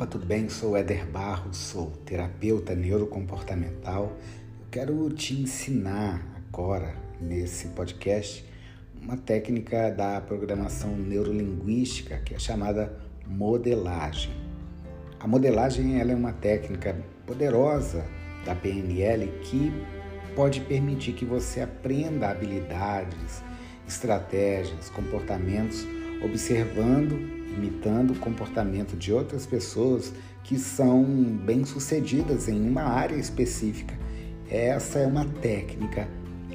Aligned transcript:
Opa, 0.00 0.06
tudo 0.06 0.24
bem? 0.24 0.48
Sou 0.48 0.78
Éder 0.78 1.04
Barros, 1.04 1.58
sou 1.58 1.90
terapeuta 2.06 2.74
neurocomportamental. 2.74 4.16
Eu 4.58 4.66
quero 4.70 5.10
te 5.10 5.34
ensinar 5.34 6.26
agora, 6.48 6.94
nesse 7.20 7.68
podcast, 7.68 8.42
uma 8.98 9.18
técnica 9.18 9.90
da 9.90 10.18
programação 10.22 10.96
neurolinguística 10.96 12.16
que 12.16 12.34
é 12.34 12.38
chamada 12.38 12.98
modelagem. 13.26 14.32
A 15.18 15.28
modelagem 15.28 16.00
ela 16.00 16.12
é 16.12 16.16
uma 16.16 16.32
técnica 16.32 16.96
poderosa 17.26 18.02
da 18.46 18.54
PNL 18.54 19.26
que 19.42 19.70
pode 20.34 20.62
permitir 20.62 21.12
que 21.12 21.26
você 21.26 21.60
aprenda 21.60 22.30
habilidades, 22.30 23.42
estratégias, 23.86 24.88
comportamentos, 24.88 25.86
observando, 26.24 27.39
imitando 27.56 28.12
o 28.12 28.18
comportamento 28.18 28.96
de 28.96 29.12
outras 29.12 29.46
pessoas 29.46 30.12
que 30.44 30.58
são 30.58 31.04
bem-sucedidas 31.04 32.48
em 32.48 32.68
uma 32.68 32.82
área 32.82 33.16
específica. 33.16 33.94
Essa 34.48 35.00
é 35.00 35.06
uma 35.06 35.24
técnica 35.24 36.08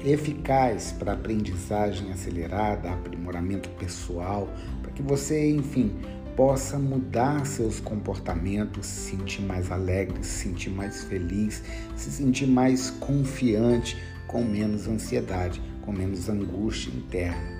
eficaz 0.04 0.92
para 0.92 1.12
aprendizagem 1.12 2.12
acelerada, 2.12 2.90
aprimoramento 2.90 3.68
pessoal, 3.70 4.48
para 4.82 4.92
que 4.92 5.02
você, 5.02 5.50
enfim, 5.50 5.92
possa 6.36 6.78
mudar 6.78 7.46
seus 7.46 7.80
comportamentos, 7.80 8.86
se 8.86 9.10
sentir 9.10 9.42
mais 9.42 9.72
alegre, 9.72 10.22
se 10.22 10.44
sentir 10.44 10.70
mais 10.70 11.04
feliz, 11.04 11.62
se 11.96 12.10
sentir 12.10 12.46
mais 12.46 12.90
confiante, 12.90 13.96
com 14.26 14.44
menos 14.44 14.86
ansiedade, 14.86 15.62
com 15.82 15.92
menos 15.92 16.28
angústia 16.28 16.90
interna. 16.90 17.55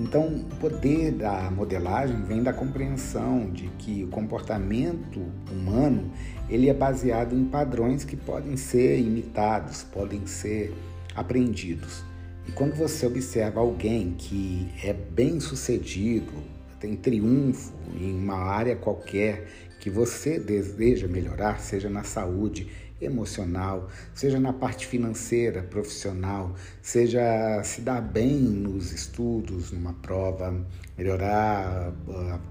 Então, 0.00 0.26
o 0.28 0.56
poder 0.56 1.12
da 1.12 1.50
modelagem 1.50 2.22
vem 2.22 2.42
da 2.42 2.54
compreensão 2.54 3.50
de 3.50 3.68
que 3.78 4.02
o 4.02 4.08
comportamento 4.08 5.20
humano 5.52 6.10
ele 6.48 6.70
é 6.70 6.74
baseado 6.74 7.36
em 7.36 7.44
padrões 7.44 8.02
que 8.02 8.16
podem 8.16 8.56
ser 8.56 8.98
imitados, 8.98 9.82
podem 9.82 10.26
ser 10.26 10.72
aprendidos. 11.14 12.02
E 12.48 12.52
quando 12.52 12.74
você 12.76 13.04
observa 13.04 13.60
alguém 13.60 14.14
que 14.16 14.68
é 14.82 14.94
bem 14.94 15.38
sucedido, 15.38 16.32
tem 16.80 16.96
triunfo 16.96 17.74
em 18.00 18.14
uma 18.14 18.36
área 18.36 18.76
qualquer 18.76 19.48
que 19.80 19.90
você 19.90 20.38
deseja 20.40 21.06
melhorar, 21.08 21.60
seja 21.60 21.90
na 21.90 22.04
saúde 22.04 22.68
emocional, 23.00 23.88
seja 24.14 24.38
na 24.38 24.52
parte 24.52 24.86
financeira, 24.86 25.62
profissional, 25.62 26.54
seja 26.82 27.62
se 27.64 27.80
dar 27.80 28.00
bem 28.00 28.36
nos 28.38 28.92
estudos, 28.92 29.72
numa 29.72 29.94
prova, 29.94 30.54
melhorar 30.96 31.92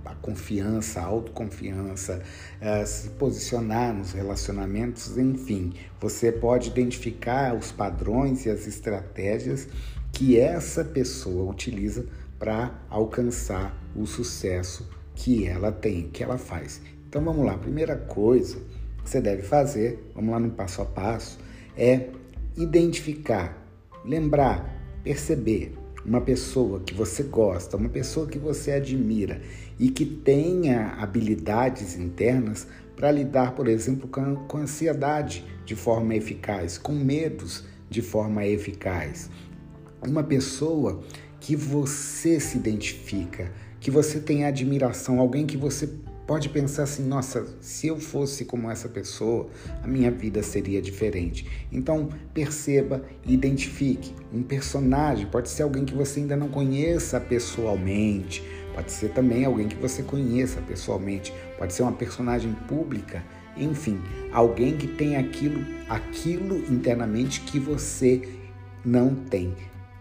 a, 0.06 0.16
confiança, 0.16 1.00
a 1.00 1.06
autoconfiança, 1.06 2.22
eh, 2.60 2.86
se 2.86 3.10
posicionar 3.12 3.94
nos 3.94 4.12
relacionamentos, 4.12 5.18
enfim, 5.18 5.74
você 6.00 6.32
pode 6.32 6.70
identificar 6.70 7.56
os 7.56 7.72
padrões 7.72 8.46
e 8.46 8.50
as 8.50 8.66
estratégias 8.68 9.68
que 10.12 10.40
essa 10.40 10.84
pessoa 10.84 11.52
utiliza 11.52 12.06
para 12.40 12.74
alcançar 12.90 13.78
o 13.96 14.06
sucesso 14.06 14.90
que 15.14 15.46
ela 15.46 15.72
tem, 15.72 16.10
que 16.10 16.24
ela 16.24 16.38
faz. 16.38 16.82
Então 17.08 17.24
vamos 17.24 17.46
lá, 17.46 17.58
primeira 17.58 17.96
coisa 17.96 18.58
que 19.04 19.10
você 19.10 19.22
deve 19.22 19.44
fazer, 19.44 20.12
vamos 20.14 20.32
lá 20.32 20.40
no 20.40 20.52
passo 20.52 20.82
a 20.82 20.86
passo, 20.86 21.40
é 21.78 22.08
identificar, 22.56 23.66
lembrar, 24.04 24.78
perceber 25.04 25.74
uma 26.06 26.22
pessoa 26.22 26.80
que 26.80 26.94
você 26.94 27.24
gosta, 27.24 27.78
uma 27.78 27.90
pessoa 27.90 28.28
que 28.28 28.40
você 28.40 28.72
admira 28.72 29.42
e 29.78 29.90
que 29.90 30.06
tenha 30.06 30.96
habilidades 31.00 31.96
internas 31.96 32.68
para 32.96 33.12
lidar, 33.12 33.54
por 33.54 33.68
exemplo, 33.68 34.08
com, 34.08 34.36
com 34.36 34.58
ansiedade 34.58 35.46
de 35.66 35.76
forma 35.76 36.16
eficaz, 36.16 36.78
com 36.78 36.94
medos 36.94 37.64
de 37.90 38.02
forma 38.02 38.46
eficaz. 38.46 39.30
Uma 40.06 40.24
pessoa 40.24 41.02
que 41.40 41.56
você 41.56 42.40
se 42.40 42.58
identifica, 42.58 43.52
que 43.80 43.90
você 43.90 44.20
tem 44.20 44.46
admiração, 44.46 45.20
alguém 45.20 45.46
que 45.46 45.56
você 45.56 45.90
pode 46.30 46.48
pensar 46.48 46.84
assim: 46.84 47.08
nossa, 47.08 47.44
se 47.60 47.88
eu 47.88 48.00
fosse 48.00 48.46
como 48.46 48.70
essa 48.70 48.88
pessoa, 48.88 49.50
a 49.82 49.88
minha 49.88 50.12
vida 50.12 50.44
seria 50.44 50.80
diferente. 50.80 51.48
Então, 51.72 52.08
perceba 52.36 53.04
e 53.26 53.34
identifique. 53.34 54.14
Um 54.32 54.44
personagem 54.44 55.26
pode 55.26 55.50
ser 55.50 55.64
alguém 55.64 55.86
que 55.86 55.96
você 55.96 56.20
ainda 56.20 56.36
não 56.36 56.48
conheça 56.48 57.20
pessoalmente, 57.20 58.44
pode 58.76 58.92
ser 58.92 59.10
também 59.10 59.44
alguém 59.44 59.68
que 59.68 59.76
você 59.76 60.04
conheça 60.04 60.62
pessoalmente, 60.62 61.34
pode 61.58 61.74
ser 61.74 61.82
uma 61.82 61.94
personagem 61.94 62.54
pública. 62.68 63.24
Enfim, 63.58 64.00
alguém 64.32 64.78
que 64.78 64.86
tem 64.86 65.18
aquilo, 65.18 65.66
aquilo 65.90 66.58
internamente 66.72 67.42
que 67.42 67.60
você 67.60 68.22
não 68.86 69.16
tem 69.16 69.56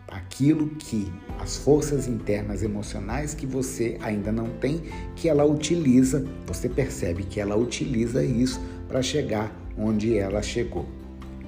aquilo 0.08 0.68
que 0.70 1.12
as 1.38 1.56
forças 1.56 2.08
internas 2.08 2.62
emocionais 2.62 3.34
que 3.34 3.46
você 3.46 3.96
ainda 4.00 4.32
não 4.32 4.48
tem, 4.48 4.82
que 5.14 5.28
ela 5.28 5.44
utiliza, 5.44 6.24
você 6.46 6.68
percebe 6.68 7.22
que 7.22 7.40
ela 7.40 7.56
utiliza 7.56 8.24
isso 8.24 8.60
para 8.88 9.02
chegar 9.02 9.54
onde 9.76 10.16
ela 10.16 10.42
chegou. 10.42 10.86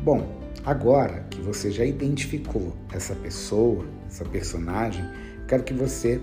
Bom, 0.04 0.40
agora 0.64 1.26
que 1.30 1.40
você 1.40 1.70
já 1.70 1.84
identificou 1.84 2.74
essa 2.92 3.14
pessoa, 3.14 3.84
essa 4.06 4.24
personagem, 4.24 5.04
quero 5.48 5.64
que 5.64 5.74
você 5.74 6.20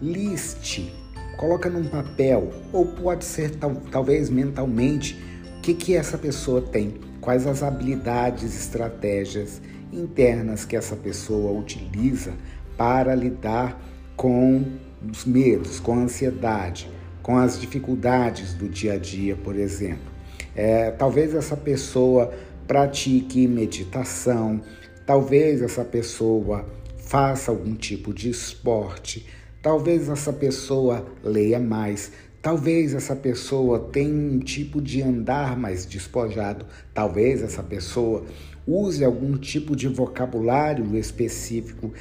liste, 0.00 0.92
coloca 1.36 1.68
num 1.68 1.84
papel 1.84 2.50
ou 2.72 2.86
pode 2.86 3.24
ser 3.24 3.50
tal, 3.56 3.74
talvez 3.90 4.30
mentalmente 4.30 5.20
o 5.58 5.60
que 5.60 5.74
que 5.74 5.94
essa 5.94 6.16
pessoa 6.16 6.62
tem, 6.62 6.94
quais 7.20 7.46
as 7.46 7.62
habilidades, 7.62 8.54
estratégias 8.54 9.60
internas 9.92 10.64
que 10.64 10.76
essa 10.76 10.96
pessoa 10.96 11.58
utiliza 11.58 12.34
para 12.76 13.14
lidar 13.14 13.80
com 14.16 14.64
os 15.10 15.24
medos, 15.24 15.80
com 15.80 15.94
a 15.94 16.02
ansiedade, 16.02 16.90
com 17.22 17.36
as 17.36 17.60
dificuldades 17.60 18.54
do 18.54 18.68
dia 18.68 18.94
a 18.94 18.98
dia, 18.98 19.36
por 19.36 19.56
exemplo. 19.56 20.10
É, 20.54 20.90
talvez 20.90 21.34
essa 21.34 21.56
pessoa 21.56 22.32
pratique 22.66 23.46
meditação, 23.46 24.60
talvez 25.06 25.62
essa 25.62 25.84
pessoa 25.84 26.66
faça 26.98 27.50
algum 27.50 27.74
tipo 27.74 28.14
de 28.14 28.30
esporte, 28.30 29.26
talvez 29.60 30.08
essa 30.08 30.32
pessoa 30.32 31.04
leia 31.22 31.58
mais, 31.58 32.12
Talvez 32.42 32.94
essa 32.94 33.14
pessoa 33.14 33.78
tenha 33.78 34.14
um 34.14 34.38
tipo 34.38 34.80
de 34.80 35.02
andar 35.02 35.58
mais 35.58 35.84
despojado, 35.84 36.64
talvez 36.94 37.42
essa 37.42 37.62
pessoa 37.62 38.24
use 38.66 39.04
algum 39.04 39.36
tipo 39.36 39.76
de 39.76 39.88
vocabulário 39.88 40.96
específico, 40.96 41.92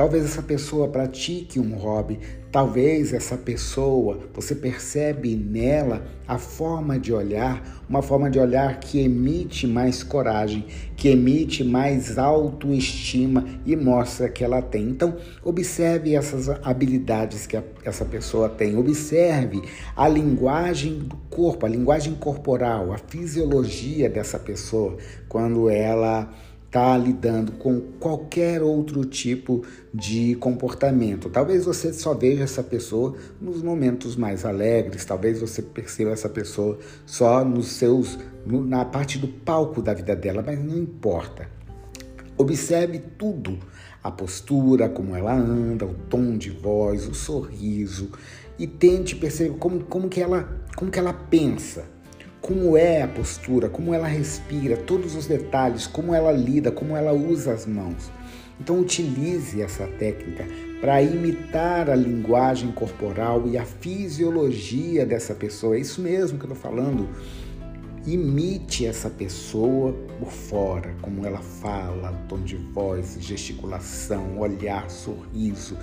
Talvez 0.00 0.24
essa 0.24 0.40
pessoa 0.40 0.88
pratique 0.88 1.60
um 1.60 1.74
hobby, 1.74 2.18
talvez 2.50 3.12
essa 3.12 3.36
pessoa, 3.36 4.18
você 4.32 4.54
percebe 4.54 5.36
nela 5.36 6.02
a 6.26 6.38
forma 6.38 6.98
de 6.98 7.12
olhar, 7.12 7.84
uma 7.86 8.00
forma 8.00 8.30
de 8.30 8.38
olhar 8.38 8.80
que 8.80 8.98
emite 8.98 9.66
mais 9.66 10.02
coragem, 10.02 10.64
que 10.96 11.10
emite 11.10 11.62
mais 11.62 12.16
autoestima 12.16 13.44
e 13.66 13.76
mostra 13.76 14.30
que 14.30 14.42
ela 14.42 14.62
tem. 14.62 14.84
Então, 14.84 15.18
observe 15.44 16.14
essas 16.14 16.48
habilidades 16.48 17.46
que 17.46 17.62
essa 17.84 18.06
pessoa 18.06 18.48
tem, 18.48 18.78
observe 18.78 19.60
a 19.94 20.08
linguagem 20.08 21.00
do 21.00 21.16
corpo, 21.28 21.66
a 21.66 21.68
linguagem 21.68 22.14
corporal, 22.14 22.90
a 22.90 22.96
fisiologia 22.96 24.08
dessa 24.08 24.38
pessoa 24.38 24.96
quando 25.28 25.68
ela 25.68 26.32
está 26.70 26.96
lidando 26.96 27.50
com 27.52 27.80
qualquer 27.98 28.62
outro 28.62 29.04
tipo 29.04 29.64
de 29.92 30.36
comportamento. 30.36 31.28
Talvez 31.28 31.64
você 31.64 31.92
só 31.92 32.14
veja 32.14 32.44
essa 32.44 32.62
pessoa 32.62 33.16
nos 33.40 33.60
momentos 33.60 34.14
mais 34.14 34.44
alegres, 34.44 35.04
talvez 35.04 35.40
você 35.40 35.62
perceba 35.62 36.12
essa 36.12 36.28
pessoa 36.28 36.78
só 37.04 37.44
nos 37.44 37.66
seus 37.66 38.16
na 38.46 38.84
parte 38.84 39.18
do 39.18 39.26
palco 39.26 39.82
da 39.82 39.92
vida 39.92 40.14
dela, 40.14 40.44
mas 40.46 40.64
não 40.64 40.78
importa. 40.78 41.48
Observe 42.38 43.00
tudo, 43.18 43.58
a 44.02 44.10
postura, 44.10 44.88
como 44.88 45.16
ela 45.16 45.34
anda, 45.34 45.84
o 45.84 45.94
tom 46.08 46.38
de 46.38 46.50
voz, 46.50 47.06
o 47.08 47.14
sorriso 47.14 48.10
e 48.56 48.66
tente 48.68 49.16
perceber 49.16 49.56
como, 49.58 49.80
como, 49.80 50.08
que, 50.08 50.22
ela, 50.22 50.48
como 50.76 50.90
que 50.90 51.00
ela 51.00 51.12
pensa 51.12 51.84
como 52.40 52.76
é 52.76 53.02
a 53.02 53.08
postura, 53.08 53.68
como 53.68 53.92
ela 53.94 54.06
respira, 54.06 54.76
todos 54.76 55.14
os 55.14 55.26
detalhes, 55.26 55.86
como 55.86 56.14
ela 56.14 56.32
lida, 56.32 56.70
como 56.70 56.96
ela 56.96 57.12
usa 57.12 57.52
as 57.52 57.66
mãos. 57.66 58.10
Então 58.60 58.78
utilize 58.78 59.60
essa 59.62 59.86
técnica 59.86 60.46
para 60.80 61.02
imitar 61.02 61.88
a 61.90 61.94
linguagem 61.94 62.72
corporal 62.72 63.46
e 63.46 63.56
a 63.56 63.64
fisiologia 63.64 65.06
dessa 65.06 65.34
pessoa. 65.34 65.76
É 65.76 65.80
isso 65.80 66.00
mesmo 66.00 66.38
que 66.38 66.44
eu 66.44 66.52
estou 66.52 66.70
falando. 66.70 67.08
Imite 68.06 68.86
essa 68.86 69.10
pessoa 69.10 69.92
por 70.18 70.30
fora, 70.30 70.94
como 71.02 71.26
ela 71.26 71.40
fala, 71.40 72.12
tom 72.28 72.40
de 72.40 72.56
voz, 72.56 73.18
gesticulação, 73.20 74.38
olhar, 74.38 74.88
sorriso. 74.90 75.76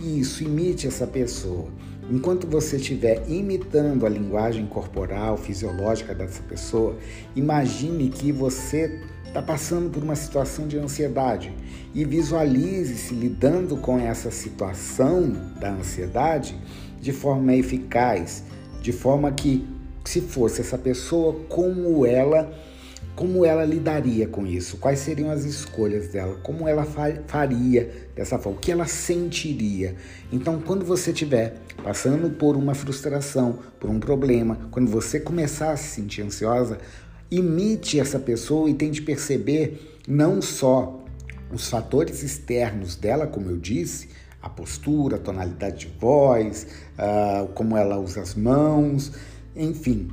Isso, 0.00 0.42
imite 0.42 0.86
essa 0.86 1.06
pessoa. 1.06 1.68
Enquanto 2.10 2.46
você 2.46 2.76
estiver 2.76 3.22
imitando 3.28 4.06
a 4.06 4.08
linguagem 4.08 4.66
corporal, 4.66 5.36
fisiológica 5.36 6.14
dessa 6.14 6.42
pessoa, 6.42 6.96
imagine 7.36 8.08
que 8.08 8.32
você 8.32 9.02
está 9.26 9.42
passando 9.42 9.90
por 9.90 10.02
uma 10.02 10.16
situação 10.16 10.66
de 10.66 10.78
ansiedade 10.78 11.52
e 11.94 12.02
visualize-se 12.04 13.14
lidando 13.14 13.76
com 13.76 13.98
essa 13.98 14.30
situação 14.30 15.32
da 15.60 15.70
ansiedade 15.70 16.58
de 17.00 17.12
forma 17.12 17.54
eficaz, 17.54 18.42
de 18.80 18.92
forma 18.92 19.30
que, 19.30 19.64
se 20.04 20.22
fosse 20.22 20.62
essa 20.62 20.78
pessoa, 20.78 21.36
como 21.48 22.06
ela 22.06 22.50
como 23.14 23.44
ela 23.44 23.64
lidaria 23.64 24.26
com 24.26 24.46
isso, 24.46 24.78
quais 24.78 25.00
seriam 25.00 25.30
as 25.30 25.44
escolhas 25.44 26.08
dela, 26.08 26.38
como 26.42 26.66
ela 26.66 26.86
faria 27.26 28.08
dessa 28.14 28.38
forma, 28.38 28.58
o 28.58 28.60
que 28.60 28.72
ela 28.72 28.86
sentiria. 28.86 29.94
Então, 30.32 30.60
quando 30.60 30.84
você 30.84 31.10
estiver 31.10 31.56
passando 31.82 32.30
por 32.30 32.56
uma 32.56 32.74
frustração, 32.74 33.58
por 33.78 33.90
um 33.90 34.00
problema, 34.00 34.58
quando 34.70 34.90
você 34.90 35.20
começar 35.20 35.72
a 35.72 35.76
se 35.76 35.88
sentir 35.88 36.22
ansiosa, 36.22 36.78
imite 37.30 38.00
essa 38.00 38.18
pessoa 38.18 38.68
e 38.70 38.74
tente 38.74 39.02
perceber 39.02 39.98
não 40.08 40.40
só 40.40 41.04
os 41.52 41.68
fatores 41.68 42.22
externos 42.22 42.96
dela, 42.96 43.26
como 43.26 43.50
eu 43.50 43.56
disse, 43.56 44.08
a 44.42 44.48
postura, 44.48 45.16
a 45.16 45.18
tonalidade 45.18 45.86
de 45.86 45.98
voz, 45.98 46.66
uh, 46.98 47.48
como 47.48 47.76
ela 47.76 47.98
usa 47.98 48.22
as 48.22 48.34
mãos, 48.34 49.12
enfim, 49.54 50.10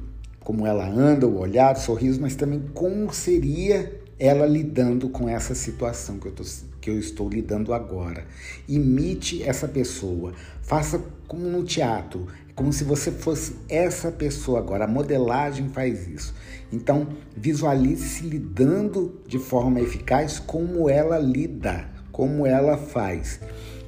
como 0.48 0.66
ela 0.66 0.88
anda, 0.88 1.28
o 1.28 1.40
olhar, 1.40 1.76
o 1.76 1.78
sorriso, 1.78 2.22
mas 2.22 2.34
também 2.34 2.70
como 2.74 3.14
seria 3.14 4.00
ela 4.18 4.46
lidando 4.46 5.10
com 5.10 5.28
essa 5.28 5.54
situação 5.54 6.18
que 6.20 6.28
eu, 6.30 6.32
tô, 6.32 6.44
que 6.80 6.90
eu 6.90 6.98
estou 6.98 7.28
lidando 7.28 7.74
agora. 7.74 8.26
Imite 8.66 9.44
essa 9.44 9.68
pessoa, 9.68 10.32
faça 10.62 11.04
como 11.28 11.50
no 11.50 11.66
teatro, 11.66 12.28
como 12.56 12.72
se 12.72 12.86
você 12.86 13.12
fosse 13.12 13.58
essa 13.68 14.10
pessoa 14.10 14.60
agora. 14.60 14.86
A 14.86 14.88
modelagem 14.88 15.68
faz 15.68 16.08
isso. 16.08 16.34
Então, 16.72 17.10
visualize-se 17.36 18.24
lidando 18.24 19.20
de 19.28 19.40
forma 19.40 19.82
eficaz 19.82 20.40
como 20.40 20.90
ela 20.90 21.20
lida, 21.20 21.90
como 22.10 22.48
ela 22.48 22.78
faz. 22.78 23.42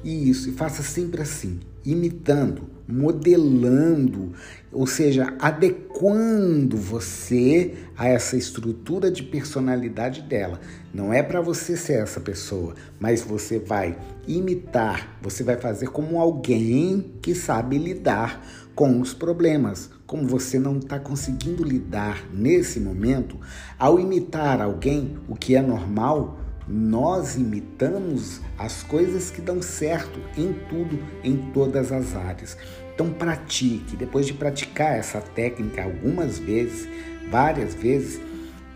E 0.04 0.28
isso, 0.28 0.50
e 0.50 0.52
faça 0.52 0.82
sempre 0.82 1.22
assim, 1.22 1.58
imitando 1.82 2.68
modelando, 2.90 4.32
ou 4.72 4.86
seja, 4.86 5.34
adequando 5.38 6.76
você 6.76 7.74
a 7.96 8.08
essa 8.08 8.36
estrutura 8.36 9.10
de 9.10 9.22
personalidade 9.22 10.22
dela. 10.22 10.60
Não 10.92 11.12
é 11.12 11.22
para 11.22 11.40
você 11.40 11.76
ser 11.76 12.02
essa 12.02 12.20
pessoa, 12.20 12.74
mas 12.98 13.22
você 13.22 13.58
vai 13.58 13.96
imitar, 14.26 15.18
você 15.22 15.42
vai 15.42 15.56
fazer 15.56 15.88
como 15.88 16.20
alguém 16.20 17.14
que 17.22 17.34
sabe 17.34 17.78
lidar 17.78 18.44
com 18.74 19.00
os 19.00 19.12
problemas. 19.12 19.90
Como 20.06 20.26
você 20.26 20.58
não 20.58 20.78
está 20.78 20.98
conseguindo 20.98 21.62
lidar 21.62 22.26
nesse 22.32 22.80
momento, 22.80 23.38
ao 23.78 24.00
imitar 24.00 24.60
alguém, 24.60 25.18
o 25.28 25.36
que 25.36 25.54
é 25.54 25.62
normal, 25.62 26.40
nós 26.72 27.34
imitamos 27.34 28.40
as 28.56 28.84
coisas 28.84 29.28
que 29.28 29.40
dão 29.40 29.60
certo 29.60 30.20
em 30.36 30.52
tudo, 30.68 31.02
em 31.24 31.36
todas 31.52 31.90
as 31.90 32.14
áreas. 32.14 32.56
Então 32.94 33.10
pratique, 33.10 33.96
depois 33.96 34.24
de 34.24 34.34
praticar 34.34 34.96
essa 34.96 35.20
técnica 35.20 35.82
algumas 35.82 36.38
vezes, 36.38 36.86
várias 37.28 37.74
vezes, 37.74 38.20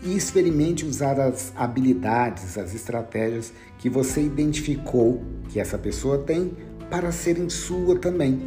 e 0.03 0.13
experimente 0.15 0.85
usar 0.85 1.17
as 1.19 1.53
habilidades, 1.55 2.57
as 2.57 2.75
estratégias 2.75 3.53
que 3.79 3.89
você 3.89 4.21
identificou 4.21 5.23
que 5.49 5.59
essa 5.59 5.77
pessoa 5.77 6.17
tem 6.17 6.51
para 6.89 7.13
serem 7.13 7.49
sua 7.49 7.97
também. 7.97 8.41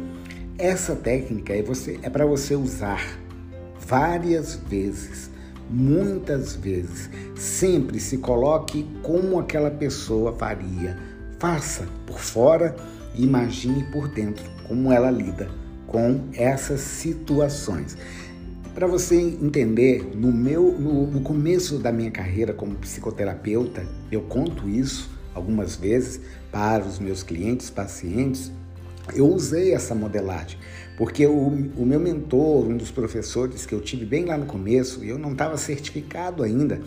Essa 0.59 0.95
técnica 0.95 1.53
é, 1.53 1.63
é 2.03 2.09
para 2.09 2.25
você 2.25 2.55
usar 2.55 3.19
várias 3.79 4.55
vezes 4.55 5.31
muitas 5.69 6.55
vezes. 6.55 7.09
Sempre 7.35 7.99
se 7.99 8.17
coloque 8.17 8.87
como 9.03 9.39
aquela 9.39 9.71
pessoa 9.71 10.33
faria. 10.33 10.97
Faça 11.37 11.87
por 12.05 12.19
fora 12.19 12.75
e 13.15 13.23
imagine 13.23 13.83
por 13.91 14.07
dentro 14.07 14.43
como 14.67 14.91
ela 14.91 15.09
lida 15.09 15.49
com 15.87 16.25
essas 16.33 16.81
situações. 16.81 17.97
Para 18.75 18.85
você 18.87 19.15
entender, 19.19 20.15
no 20.15 20.31
meu 20.31 20.71
no, 20.79 21.07
no 21.07 21.21
começo 21.21 21.79
da 21.79 21.91
minha 21.91 22.11
carreira 22.11 22.53
como 22.53 22.75
psicoterapeuta, 22.75 23.85
eu 24.11 24.21
conto 24.21 24.69
isso 24.69 25.09
algumas 25.33 25.75
vezes 25.75 26.21
para 26.51 26.83
os 26.85 26.99
meus 26.99 27.23
clientes, 27.23 27.69
pacientes, 27.69 28.51
eu 29.13 29.27
usei 29.27 29.73
essa 29.73 29.95
modelagem, 29.95 30.59
porque 30.99 31.25
o, 31.25 31.47
o 31.77 31.85
meu 31.85 31.97
mentor, 31.97 32.67
um 32.67 32.75
dos 32.75 32.91
professores 32.91 33.65
que 33.65 33.73
eu 33.73 33.79
tive 33.79 34.05
bem 34.05 34.25
lá 34.25 34.37
no 34.37 34.45
começo, 34.45 35.01
eu 35.01 35.17
não 35.17 35.31
estava 35.31 35.55
certificado 35.55 36.43
ainda, 36.43 36.81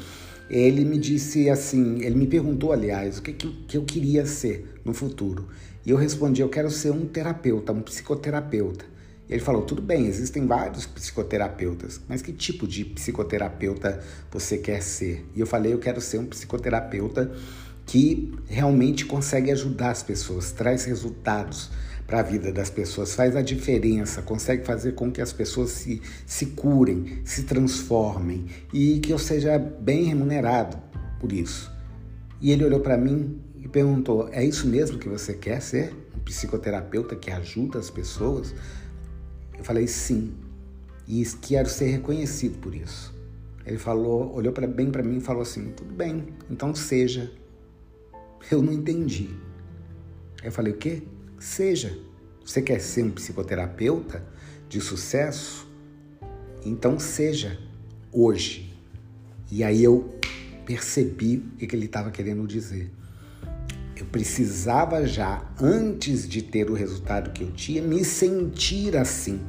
ele 0.51 0.85
me 0.85 0.99
disse 0.99 1.49
assim, 1.49 2.03
ele 2.03 2.15
me 2.15 2.27
perguntou, 2.27 2.73
aliás, 2.73 3.17
o 3.17 3.23
que, 3.23 3.33
que 3.33 3.75
eu 3.75 3.85
queria 3.85 4.27
ser 4.27 4.81
no 4.85 4.93
futuro. 4.93 5.49
E 5.87 5.91
eu 5.91 5.97
respondi, 5.97 6.43
eu 6.43 6.51
quero 6.51 6.71
ser 6.71 6.91
um 6.91 7.07
terapeuta, 7.07 7.73
um 7.73 7.81
psicoterapeuta. 7.81 8.85
Ele 9.31 9.41
falou: 9.41 9.63
tudo 9.63 9.81
bem, 9.81 10.07
existem 10.07 10.47
vários 10.47 10.85
psicoterapeutas, 10.85 11.99
mas 12.07 12.21
que 12.21 12.35
tipo 12.35 12.69
de 12.69 12.85
psicoterapeuta 12.85 14.05
você 14.31 14.59
quer 14.59 14.83
ser? 14.83 15.25
E 15.35 15.41
eu 15.41 15.47
falei: 15.47 15.73
eu 15.73 15.79
quero 15.79 16.03
ser 16.03 16.19
um 16.19 16.27
psicoterapeuta 16.27 17.33
que 17.87 18.35
realmente 18.47 19.07
consegue 19.07 19.51
ajudar 19.51 19.91
as 19.91 20.03
pessoas, 20.03 20.53
traz 20.53 20.85
resultados 20.85 21.71
para 22.07 22.21
a 22.21 22.23
vida 22.23 22.53
das 22.53 22.69
pessoas, 22.69 23.15
faz 23.15 23.35
a 23.37 23.43
diferença, 23.43 24.23
consegue 24.23 24.65
fazer 24.65 24.93
com 24.93 25.11
que 25.11 25.21
as 25.21 25.33
pessoas 25.33 25.71
se, 25.71 26.03
se 26.27 26.47
curem, 26.47 27.21
se 27.25 27.45
transformem 27.45 28.47
e 28.73 28.99
que 29.01 29.13
eu 29.13 29.19
seja 29.19 29.59
bem 29.59 30.05
remunerado 30.05 30.77
por 31.19 31.33
isso. 31.33 31.71
E 32.41 32.51
ele 32.51 32.65
olhou 32.65 32.81
para 32.81 32.99
mim 32.99 33.41
e 33.57 33.69
perguntou: 33.69 34.29
É 34.33 34.45
isso 34.45 34.67
mesmo 34.67 34.99
que 34.99 35.09
você 35.09 35.35
quer 35.35 35.63
ser? 35.63 35.95
Um 36.15 36.21
psicoterapeuta 36.21 37.15
que 37.17 37.31
ajuda 37.31 37.79
as 37.79 37.89
pessoas? 37.89 38.55
Eu 39.57 39.65
falei: 39.65 39.87
Sim, 39.87 40.35
e 41.07 41.25
quero 41.41 41.69
ser 41.69 41.87
reconhecido 41.87 42.59
por 42.59 42.75
isso. 42.75 43.15
Ele 43.65 43.79
falou, 43.79 44.35
olhou 44.35 44.53
bem 44.53 44.91
para 44.91 45.03
mim 45.03 45.19
e 45.19 45.21
falou 45.21 45.43
assim: 45.43 45.71
Tudo 45.71 45.95
bem, 45.95 46.27
então 46.51 46.75
seja. 46.75 47.31
Eu 48.51 48.61
não 48.61 48.73
entendi. 48.73 49.31
Eu 50.43 50.51
falei: 50.51 50.73
O 50.73 50.77
quê? 50.77 51.03
Seja. 51.43 51.99
Você 52.45 52.63
quer 52.63 52.81
ser 52.81 53.03
um 53.03 53.11
psicoterapeuta 53.11 54.25
de 54.69 54.81
sucesso? 54.81 55.69
Então 56.65 57.01
seja 57.01 57.59
hoje. 58.13 58.73
E 59.51 59.65
aí 59.65 59.83
eu 59.83 60.15
percebi 60.65 61.45
o 61.55 61.67
que 61.67 61.75
ele 61.75 61.87
estava 61.87 62.13
querendo 62.13 62.47
dizer. 62.47 62.93
Eu 63.97 64.07
precisava 64.07 65.05
já, 65.05 65.45
antes 65.61 66.29
de 66.29 66.43
ter 66.43 66.71
o 66.71 66.75
resultado 66.75 67.33
que 67.33 67.43
eu 67.43 67.51
tinha, 67.51 67.83
me 67.83 68.05
sentir 68.05 68.97
assim. 68.97 69.41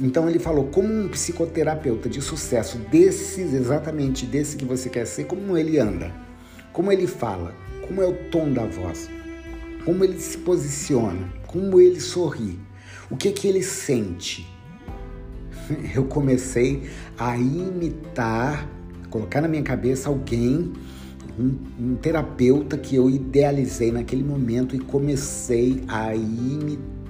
Então 0.00 0.28
ele 0.28 0.40
falou, 0.40 0.66
como 0.70 0.92
um 0.92 1.08
psicoterapeuta 1.08 2.08
de 2.08 2.20
sucesso, 2.20 2.78
desses, 2.90 3.54
exatamente 3.54 4.26
desse 4.26 4.56
que 4.56 4.64
você 4.64 4.90
quer 4.90 5.06
ser, 5.06 5.26
como 5.26 5.56
ele 5.56 5.78
anda, 5.78 6.12
como 6.72 6.90
ele 6.90 7.06
fala, 7.06 7.54
como 7.86 8.02
é 8.02 8.06
o 8.06 8.28
tom 8.28 8.52
da 8.52 8.66
voz, 8.66 9.08
como 9.84 10.04
ele 10.04 10.18
se 10.18 10.38
posiciona, 10.38 11.32
como 11.46 11.80
ele 11.80 12.00
sorri, 12.00 12.58
o 13.10 13.16
que 13.16 13.32
que 13.32 13.48
ele 13.48 13.62
sente. 13.62 14.46
Eu 15.94 16.04
comecei 16.04 16.82
a 17.18 17.36
imitar, 17.36 18.68
colocar 19.10 19.40
na 19.40 19.48
minha 19.48 19.62
cabeça 19.62 20.08
alguém, 20.08 20.72
um, 21.38 21.56
um 21.80 21.94
terapeuta 21.96 22.76
que 22.76 22.94
eu 22.94 23.08
idealizei 23.08 23.90
naquele 23.90 24.22
momento 24.22 24.76
e 24.76 24.78
comecei 24.78 25.82
a 25.88 26.14
imitar 26.14 27.01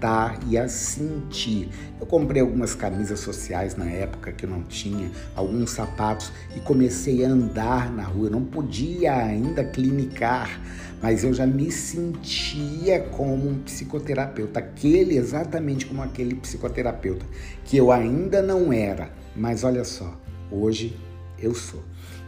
e 0.48 0.58
a 0.58 0.68
sentir. 0.68 1.68
Eu 2.00 2.06
comprei 2.06 2.42
algumas 2.42 2.74
camisas 2.74 3.20
sociais 3.20 3.76
na 3.76 3.84
época 3.84 4.32
que 4.32 4.44
eu 4.44 4.50
não 4.50 4.62
tinha, 4.62 5.10
alguns 5.36 5.70
sapatos 5.70 6.32
e 6.56 6.60
comecei 6.60 7.24
a 7.24 7.28
andar 7.28 7.92
na 7.92 8.02
rua. 8.02 8.26
Eu 8.26 8.32
não 8.32 8.44
podia 8.44 9.14
ainda 9.14 9.62
clinicar, 9.64 10.60
mas 11.00 11.22
eu 11.22 11.32
já 11.32 11.46
me 11.46 11.70
sentia 11.70 13.00
como 13.00 13.48
um 13.48 13.58
psicoterapeuta, 13.62 14.58
aquele 14.58 15.16
exatamente 15.16 15.86
como 15.86 16.02
aquele 16.02 16.34
psicoterapeuta 16.34 17.24
que 17.64 17.76
eu 17.76 17.92
ainda 17.92 18.42
não 18.42 18.72
era, 18.72 19.10
mas 19.36 19.62
olha 19.64 19.84
só, 19.84 20.18
hoje 20.50 20.96
eu 21.38 21.54
sou. 21.54 21.82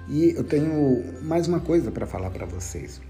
E 0.08 0.30
eu 0.36 0.44
tenho 0.44 1.02
mais 1.22 1.48
uma 1.48 1.60
coisa 1.60 1.90
para 1.90 2.06
falar 2.06 2.30
para 2.30 2.46
vocês. 2.46 3.00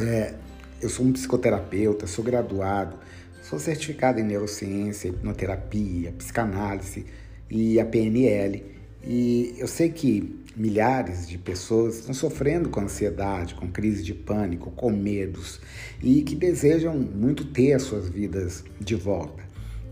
É, 0.00 0.34
eu 0.80 0.88
sou 0.88 1.06
um 1.06 1.12
psicoterapeuta, 1.12 2.06
sou 2.06 2.22
graduado, 2.24 2.96
sou 3.48 3.60
certificado 3.60 4.18
em 4.18 4.24
neurociência, 4.24 5.08
hipnoterapia, 5.08 6.12
psicanálise 6.12 7.06
e 7.48 7.78
a 7.78 7.86
PNL. 7.86 8.64
E 9.04 9.54
eu 9.56 9.68
sei 9.68 9.88
que 9.88 10.44
milhares 10.56 11.28
de 11.28 11.38
pessoas 11.38 11.98
estão 11.98 12.12
sofrendo 12.12 12.68
com 12.68 12.80
ansiedade, 12.80 13.54
com 13.54 13.70
crise 13.70 14.02
de 14.02 14.12
pânico, 14.12 14.72
com 14.72 14.90
medos 14.90 15.60
e 16.02 16.22
que 16.22 16.34
desejam 16.34 16.96
muito 16.98 17.44
ter 17.44 17.74
as 17.74 17.82
suas 17.82 18.08
vidas 18.08 18.64
de 18.80 18.96
volta. 18.96 19.44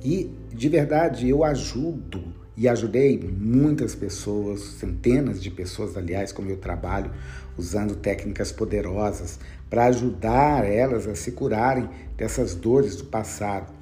E 0.03 0.33
de 0.53 0.69
verdade 0.69 1.29
eu 1.29 1.45
ajudo 1.45 2.25
e 2.57 2.69
ajudei 2.69 3.19
muitas 3.19 3.95
pessoas, 3.95 4.61
centenas 4.61 5.43
de 5.43 5.51
pessoas, 5.51 5.97
aliás, 5.97 6.33
com 6.33 6.43
meu 6.43 6.57
trabalho, 6.57 7.11
usando 7.59 7.97
técnicas 7.97 8.53
poderosas 8.53 9.39
para 9.69 9.87
ajudar 9.87 10.65
elas 10.65 11.07
a 11.07 11.15
se 11.15 11.33
curarem 11.33 11.89
dessas 12.17 12.55
dores 12.55 12.97
do 12.97 13.05
passado. 13.05 13.73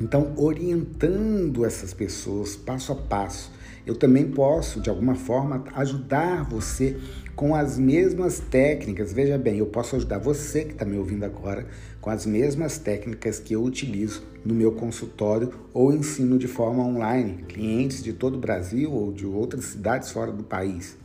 Então, 0.00 0.32
orientando 0.36 1.64
essas 1.64 1.92
pessoas 1.92 2.56
passo 2.56 2.92
a 2.92 2.96
passo 2.96 3.50
eu 3.84 3.96
também 3.96 4.30
posso, 4.30 4.80
de 4.80 4.88
alguma 4.88 5.14
forma, 5.14 5.64
ajudar 5.74 6.44
você 6.44 6.96
com 7.34 7.54
as 7.54 7.78
mesmas 7.78 8.38
técnicas. 8.38 9.12
Veja 9.12 9.38
bem, 9.38 9.58
eu 9.58 9.66
posso 9.66 9.96
ajudar 9.96 10.18
você 10.18 10.64
que 10.64 10.72
está 10.72 10.84
me 10.84 10.96
ouvindo 10.96 11.24
agora 11.24 11.66
com 12.00 12.10
as 12.10 12.26
mesmas 12.26 12.78
técnicas 12.78 13.38
que 13.38 13.54
eu 13.54 13.62
utilizo 13.62 14.22
no 14.44 14.54
meu 14.54 14.72
consultório 14.72 15.52
ou 15.72 15.92
ensino 15.92 16.38
de 16.38 16.48
forma 16.48 16.82
online, 16.82 17.44
clientes 17.48 18.02
de 18.02 18.12
todo 18.12 18.34
o 18.34 18.40
Brasil 18.40 18.92
ou 18.92 19.12
de 19.12 19.26
outras 19.26 19.66
cidades 19.66 20.10
fora 20.10 20.32
do 20.32 20.42
país. 20.42 20.96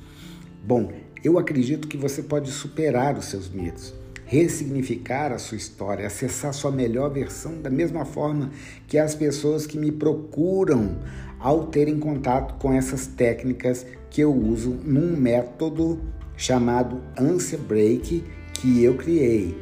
Bom, 0.65 0.91
eu 1.23 1.37
acredito 1.37 1.87
que 1.87 1.97
você 1.97 2.21
pode 2.21 2.51
superar 2.51 3.17
os 3.17 3.25
seus 3.25 3.49
medos 3.49 3.93
ressignificar 4.27 5.31
a 5.31 5.37
sua 5.37 5.57
história, 5.57 6.05
acessar 6.05 6.53
sua 6.53 6.69
melhor 6.69 7.09
versão 7.09 7.61
da 7.61 7.69
mesma 7.69 8.03
forma 8.03 8.51
que 8.85 8.97
as 8.97 9.15
pessoas 9.15 9.65
que 9.65 9.77
me 9.77 9.89
procuram 9.89 10.97
ao 11.39 11.67
terem 11.67 11.97
contato 11.97 12.55
com 12.55 12.73
essas 12.73 13.07
técnicas 13.07 13.85
que 14.09 14.21
eu 14.21 14.33
uso 14.33 14.71
num 14.83 15.15
método 15.15 15.99
chamado 16.35 17.01
Answer 17.19 17.59
Break 17.59 18.23
que 18.53 18.83
eu 18.83 18.95
criei. 18.95 19.57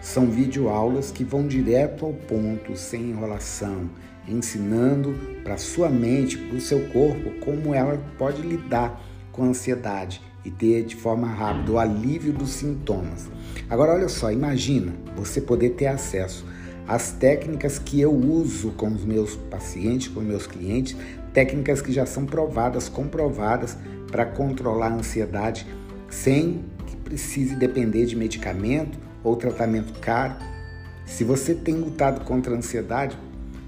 São 0.00 0.26
videoaulas 0.30 1.10
que 1.10 1.24
vão 1.24 1.46
direto 1.46 2.04
ao 2.06 2.12
ponto, 2.12 2.76
sem 2.76 3.10
enrolação, 3.10 3.90
ensinando 4.28 5.14
para 5.42 5.56
sua 5.56 5.88
mente, 5.88 6.38
para 6.38 6.56
o 6.56 6.60
seu 6.60 6.88
corpo, 6.88 7.30
como 7.44 7.74
ela 7.74 8.00
pode 8.16 8.42
lidar 8.42 9.02
com 9.32 9.44
a 9.44 9.46
ansiedade 9.48 10.20
e 10.44 10.50
ter 10.50 10.84
de 10.84 10.94
forma 10.94 11.26
rápida 11.26 11.72
o 11.72 11.78
alívio 11.78 12.32
dos 12.32 12.50
sintomas. 12.50 13.28
Agora, 13.68 13.92
olha 13.92 14.08
só, 14.08 14.30
imagina 14.30 14.92
você 15.16 15.40
poder 15.40 15.70
ter 15.70 15.86
acesso 15.86 16.46
às 16.86 17.12
técnicas 17.12 17.78
que 17.78 18.00
eu 18.00 18.12
uso 18.12 18.70
com 18.70 18.88
os 18.88 19.04
meus 19.04 19.36
pacientes, 19.36 20.08
com 20.08 20.20
os 20.20 20.26
meus 20.26 20.46
clientes, 20.46 20.96
técnicas 21.32 21.80
que 21.80 21.92
já 21.92 22.06
são 22.06 22.26
provadas, 22.26 22.88
comprovadas 22.88 23.76
para 24.10 24.24
controlar 24.24 24.88
a 24.88 24.94
ansiedade 24.94 25.66
sem 26.08 26.64
que 26.86 26.96
precise 26.96 27.54
depender 27.54 28.06
de 28.06 28.16
medicamento 28.16 28.98
ou 29.22 29.36
tratamento 29.36 29.98
caro. 30.00 30.34
Se 31.04 31.24
você 31.24 31.54
tem 31.54 31.74
lutado 31.74 32.24
contra 32.24 32.54
a 32.54 32.58
ansiedade, 32.58 33.18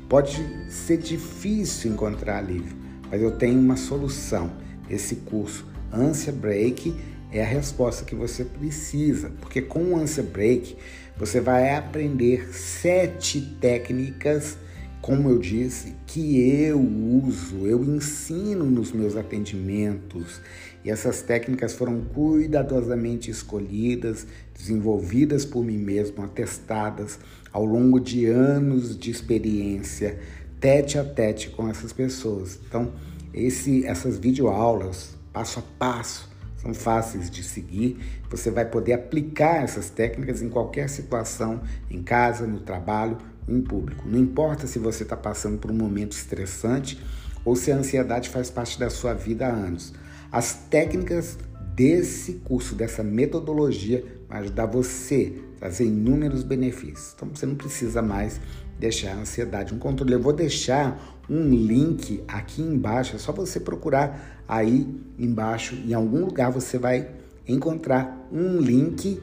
pode 0.08 0.44
ser 0.70 0.98
difícil 0.98 1.92
encontrar 1.92 2.38
alívio, 2.38 2.76
mas 3.10 3.20
eu 3.20 3.32
tenho 3.32 3.58
uma 3.58 3.76
solução. 3.76 4.50
Esse 4.88 5.16
curso 5.16 5.66
Ânsia 5.92 6.32
Break 6.32 6.94
é 7.32 7.42
a 7.42 7.46
resposta 7.46 8.04
que 8.04 8.14
você 8.14 8.44
precisa, 8.44 9.30
porque 9.40 9.62
com 9.62 9.92
o 9.92 9.96
Ânsia 9.96 10.22
Break 10.22 10.76
você 11.16 11.40
vai 11.40 11.74
aprender 11.76 12.48
sete 12.52 13.40
técnicas, 13.60 14.56
como 15.00 15.30
eu 15.30 15.38
disse, 15.38 15.94
que 16.06 16.40
eu 16.40 16.78
uso, 16.78 17.66
eu 17.66 17.82
ensino 17.82 18.64
nos 18.64 18.92
meus 18.92 19.16
atendimentos. 19.16 20.40
E 20.84 20.90
essas 20.90 21.22
técnicas 21.22 21.74
foram 21.74 22.00
cuidadosamente 22.02 23.30
escolhidas, 23.30 24.26
desenvolvidas 24.54 25.44
por 25.44 25.64
mim 25.64 25.78
mesmo, 25.78 26.22
atestadas 26.22 27.18
ao 27.52 27.64
longo 27.64 27.98
de 27.98 28.26
anos 28.26 28.96
de 28.96 29.10
experiência, 29.10 30.18
tete 30.60 30.98
a 30.98 31.04
tete 31.04 31.50
com 31.50 31.68
essas 31.68 31.92
pessoas. 31.92 32.58
Então, 32.68 32.92
esse, 33.32 33.84
essas 33.86 34.18
videoaulas 34.18 35.16
passo 35.32 35.60
a 35.60 35.62
passo, 35.78 36.28
são 36.56 36.74
fáceis 36.74 37.30
de 37.30 37.42
seguir. 37.42 37.98
Você 38.28 38.50
vai 38.50 38.66
poder 38.66 38.92
aplicar 38.92 39.62
essas 39.62 39.88
técnicas 39.88 40.42
em 40.42 40.48
qualquer 40.50 40.88
situação, 40.90 41.62
em 41.90 42.02
casa, 42.02 42.46
no 42.46 42.60
trabalho, 42.60 43.16
em 43.48 43.60
público. 43.60 44.08
Não 44.08 44.18
importa 44.18 44.66
se 44.66 44.78
você 44.78 45.02
está 45.02 45.16
passando 45.16 45.58
por 45.58 45.70
um 45.70 45.74
momento 45.74 46.12
estressante 46.12 47.00
ou 47.44 47.56
se 47.56 47.72
a 47.72 47.76
ansiedade 47.76 48.28
faz 48.28 48.50
parte 48.50 48.78
da 48.78 48.90
sua 48.90 49.14
vida 49.14 49.46
há 49.46 49.50
anos. 49.50 49.92
As 50.30 50.52
técnicas 50.52 51.38
desse 51.74 52.34
curso, 52.44 52.74
dessa 52.74 53.02
metodologia, 53.02 54.04
vai 54.28 54.40
ajudar 54.40 54.66
você 54.66 55.32
a 55.56 55.60
trazer 55.60 55.86
inúmeros 55.86 56.42
benefícios. 56.42 57.12
Então 57.14 57.28
você 57.34 57.46
não 57.46 57.54
precisa 57.54 58.02
mais 58.02 58.40
deixar 58.78 59.12
a 59.12 59.20
ansiedade 59.20 59.74
um 59.74 59.78
controle. 59.78 60.12
Eu 60.12 60.20
vou 60.20 60.32
deixar 60.32 61.18
um 61.28 61.48
link 61.50 62.22
aqui 62.26 62.60
embaixo, 62.60 63.14
é 63.14 63.18
só 63.18 63.32
você 63.32 63.60
procurar 63.60 64.42
aí 64.48 64.86
embaixo, 65.18 65.76
em 65.76 65.94
algum 65.94 66.24
lugar 66.24 66.50
você 66.50 66.76
vai 66.76 67.08
encontrar 67.46 68.28
um 68.32 68.58
link 68.58 69.20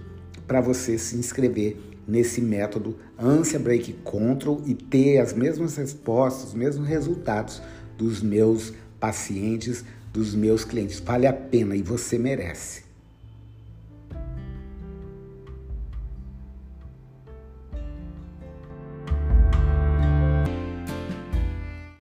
para 0.47 0.61
você 0.61 0.97
se 0.97 1.17
inscrever 1.17 1.77
nesse 2.07 2.41
método 2.41 2.95
Ansia 3.19 3.59
Break 3.59 3.93
Control 4.03 4.61
e 4.65 4.73
ter 4.73 5.19
as 5.19 5.33
mesmas 5.33 5.75
respostas, 5.75 6.49
os 6.49 6.53
mesmos 6.53 6.87
resultados 6.87 7.61
dos 7.97 8.21
meus 8.21 8.73
pacientes, 8.99 9.83
dos 10.13 10.33
meus 10.33 10.63
clientes. 10.63 10.99
Vale 10.99 11.27
a 11.27 11.33
pena 11.33 11.75
e 11.75 11.81
você 11.81 12.17
merece. 12.17 12.86